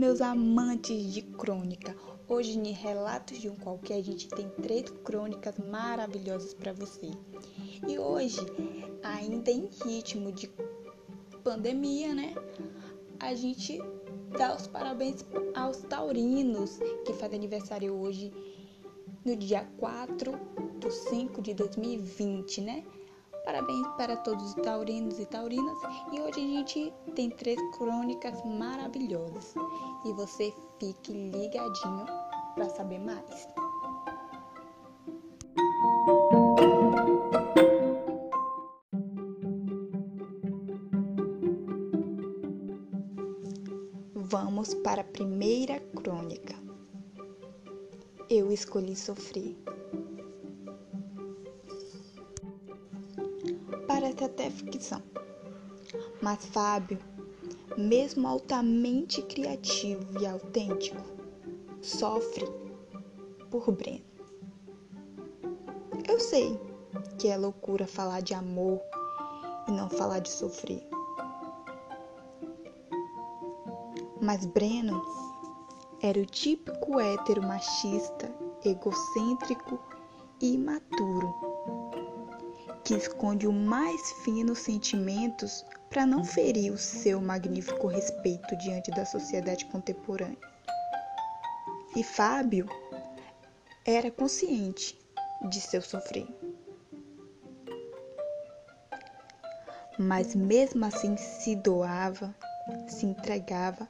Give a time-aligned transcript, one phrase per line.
[0.00, 1.94] meus amantes de crônica!
[2.26, 7.10] Hoje, em Relatos de um Qualquer, a gente tem três crônicas maravilhosas para você.
[7.86, 8.38] E hoje,
[9.02, 10.50] ainda em ritmo de
[11.44, 12.34] pandemia, né?
[13.18, 13.78] A gente
[14.38, 15.22] dá os parabéns
[15.54, 18.32] aos taurinos que fazem aniversário hoje,
[19.22, 20.32] no dia 4
[20.78, 22.84] de 5 de 2020, né?
[23.50, 25.76] Parabéns para todos os taurinos e taurinas.
[26.12, 29.56] E hoje a gente tem três crônicas maravilhosas.
[30.04, 32.06] E você fique ligadinho
[32.54, 33.48] para saber mais.
[44.14, 46.54] Vamos para a primeira crônica.
[48.28, 49.56] Eu escolhi sofrer.
[54.50, 55.02] Ficção.
[56.20, 56.98] Mas Fábio,
[57.76, 61.02] mesmo altamente criativo e autêntico,
[61.80, 62.46] sofre
[63.50, 64.04] por Breno.
[66.08, 66.58] Eu sei
[67.18, 68.80] que é loucura falar de amor
[69.68, 70.86] e não falar de sofrer.
[74.20, 75.02] Mas Breno
[76.02, 78.30] era o típico hétero machista,
[78.64, 79.78] egocêntrico
[80.40, 81.49] e imaturo
[82.90, 89.06] que esconde o mais finos sentimentos para não ferir o seu magnífico respeito diante da
[89.06, 90.36] sociedade contemporânea.
[91.94, 92.66] E Fábio
[93.86, 94.98] era consciente
[95.48, 96.26] de seu sofrer.
[99.96, 102.34] Mas mesmo assim se doava,
[102.88, 103.88] se entregava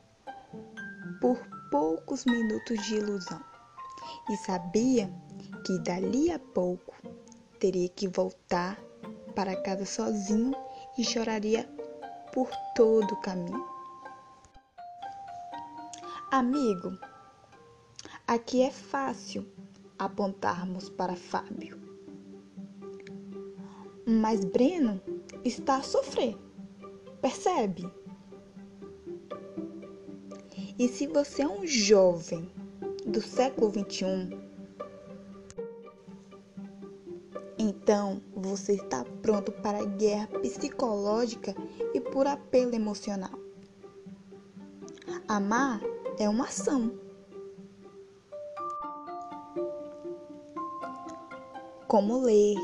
[1.22, 1.38] por
[1.70, 3.42] poucos minutos de ilusão
[4.28, 5.10] e sabia
[5.64, 6.94] que dali a pouco
[7.58, 8.89] teria que voltar
[9.30, 10.54] para casa sozinho
[10.98, 11.68] e choraria
[12.32, 13.64] por todo o caminho.
[16.30, 16.96] Amigo,
[18.26, 19.46] aqui é fácil
[19.98, 21.78] apontarmos para Fábio.
[24.06, 25.00] Mas Breno
[25.44, 26.36] está a sofrer,
[27.20, 27.90] percebe?
[30.78, 32.50] E se você é um jovem
[33.06, 34.49] do século 21,
[37.62, 41.54] Então, você está pronto para a guerra psicológica
[41.92, 43.38] e por apelo emocional.
[45.28, 45.78] Amar
[46.18, 46.90] é uma ação.
[51.86, 52.56] Como ler,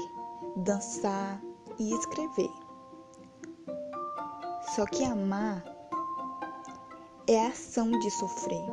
[0.64, 1.42] dançar
[1.78, 2.50] e escrever.
[4.74, 5.62] Só que amar
[7.26, 8.64] é a ação de sofrer.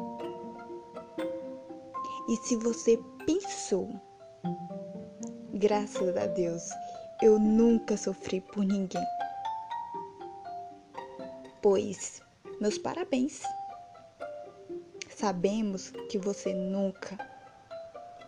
[2.29, 3.89] E se você pensou
[5.55, 6.67] Graças a Deus,
[7.21, 9.05] eu nunca sofri por ninguém.
[11.61, 12.23] Pois,
[12.59, 13.43] meus parabéns.
[15.15, 17.15] Sabemos que você nunca,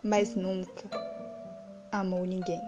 [0.03, 0.87] mas nunca
[1.91, 2.61] amou ninguém.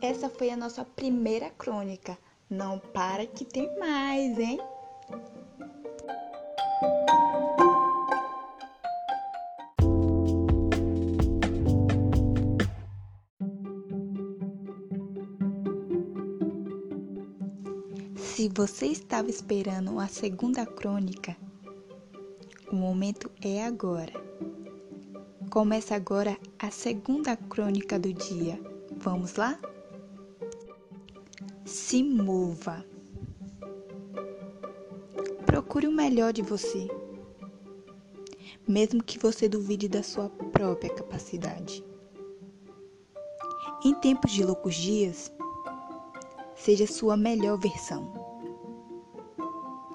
[0.00, 2.16] Essa foi a nossa primeira crônica.
[2.48, 4.60] Não para que tem mais, hein?
[18.42, 21.36] Se você estava esperando a segunda crônica,
[22.72, 24.12] o momento é agora.
[25.48, 28.60] Começa agora a segunda crônica do dia.
[28.96, 29.56] Vamos lá?
[31.64, 32.84] Se mova.
[35.46, 36.88] Procure o melhor de você,
[38.66, 41.84] mesmo que você duvide da sua própria capacidade.
[43.84, 45.32] Em tempos de loucos dias,
[46.56, 48.21] seja sua melhor versão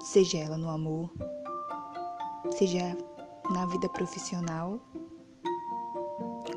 [0.07, 1.11] seja ela no amor,
[2.57, 2.97] seja
[3.51, 4.79] na vida profissional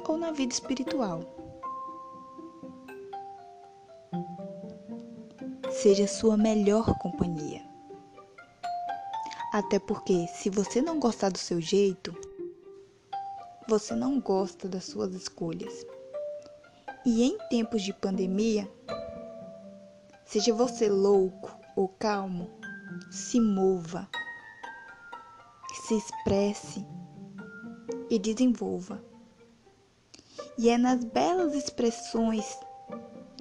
[0.07, 1.21] ou na vida espiritual.
[5.69, 7.61] Seja sua melhor companhia.
[9.53, 12.15] Até porque, se você não gostar do seu jeito,
[13.69, 15.85] você não gosta das suas escolhas.
[17.05, 18.71] E em tempos de pandemia,
[20.25, 22.60] seja você louco ou calmo,
[23.11, 24.09] se mova,
[25.87, 26.87] se expresse
[28.09, 29.03] e desenvolva.
[30.59, 32.59] E é nas belas expressões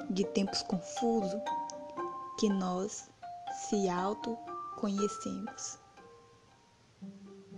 [0.09, 1.41] de tempos confusos
[2.39, 3.09] que nós
[3.53, 5.77] se autoconhecemos.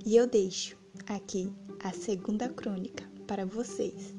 [0.05, 0.77] E eu deixo
[1.07, 1.53] aqui
[1.83, 4.15] a segunda crônica para vocês.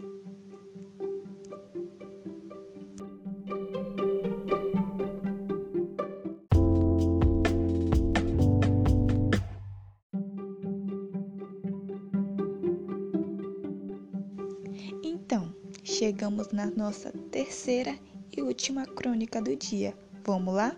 [16.03, 17.97] Chegamos na nossa terceira
[18.37, 19.97] e última crônica do dia.
[20.25, 20.77] Vamos lá?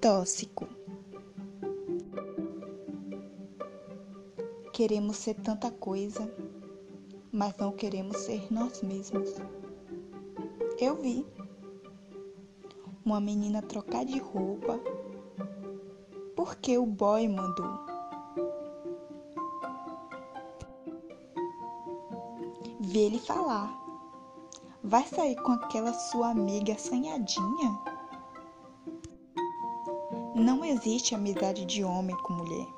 [0.00, 0.68] Tóxico.
[4.72, 6.32] Queremos ser tanta coisa,
[7.32, 9.34] mas não queremos ser nós mesmos.
[10.78, 11.26] Eu vi
[13.04, 14.78] uma menina trocar de roupa
[16.36, 17.85] porque o boy mandou.
[22.96, 23.70] Ele falar.
[24.82, 27.78] Vai sair com aquela sua amiga assanhadinha?
[30.34, 32.76] Não existe amizade de homem com mulher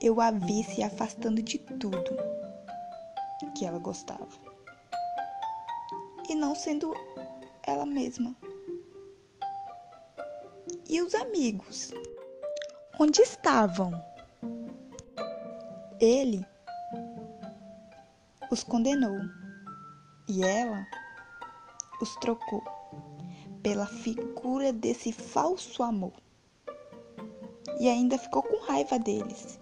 [0.00, 2.16] eu a vi se afastando de tudo
[3.54, 4.28] que ela gostava.
[6.28, 6.94] E não sendo
[7.62, 8.34] ela mesma.
[10.88, 11.90] E os amigos?
[12.98, 13.92] Onde estavam?
[16.00, 16.44] Ele
[18.50, 19.18] os condenou
[20.28, 20.86] e ela
[22.00, 22.62] os trocou
[23.62, 26.12] pela figura desse falso amor.
[27.80, 29.58] E ainda ficou com raiva deles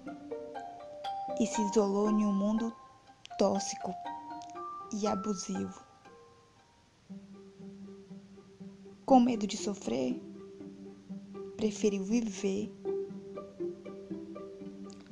[1.40, 2.72] e se isolou em um mundo
[3.38, 3.94] tóxico
[4.92, 5.82] e abusivo.
[9.04, 10.20] Com medo de sofrer,
[11.56, 12.72] preferiu viver,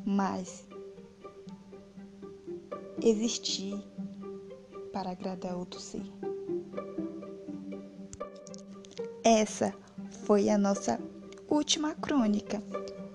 [0.04, 0.66] mas
[3.02, 3.74] existir
[4.92, 6.02] para agradar outro ser.
[9.24, 9.74] Essa
[10.24, 11.00] foi a nossa
[11.48, 12.62] última crônica.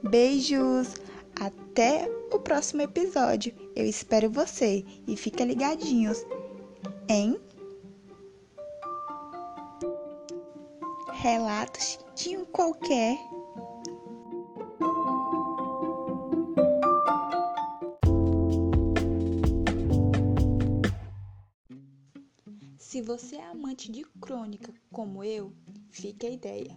[0.09, 0.95] Beijos!
[1.39, 3.53] Até o próximo episódio.
[3.75, 6.25] Eu espero você e fica ligadinhos
[7.07, 7.39] em
[11.13, 13.17] Relatos de um qualquer
[22.97, 25.53] Se você é amante de crônica como eu,
[25.91, 26.75] fica a ideia.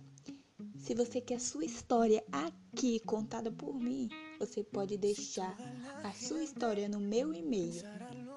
[0.76, 5.56] Se você quer sua história aqui contada por mim, você pode deixar
[6.04, 7.82] a sua história no meu e-mail,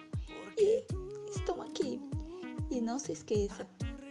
[0.57, 0.85] e
[1.33, 2.01] estão aqui.
[2.69, 3.65] E não se esqueça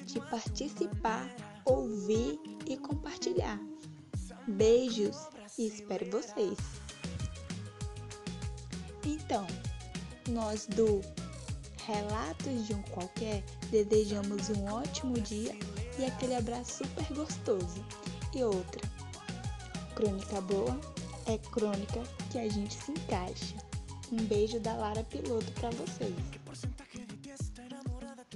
[0.05, 1.31] de participar,
[1.67, 3.61] ouvir e compartilhar.
[4.49, 5.17] Beijos
[5.59, 6.57] e espero vocês.
[9.05, 9.47] Então,
[10.31, 11.03] nós do
[11.87, 15.55] Relatos de um Qualquer desejamos um ótimo dia
[15.99, 17.85] e aquele abraço super gostoso.
[18.35, 18.81] E outra,
[19.95, 20.79] crônica boa
[21.27, 23.57] é crônica que a gente se encaixa.
[24.13, 26.15] Um beijo da Lara Piloto para vocês.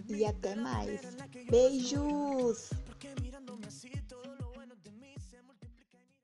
[0.09, 1.01] E até mais.
[1.49, 2.71] Beijos!